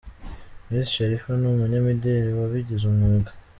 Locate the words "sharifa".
0.93-1.31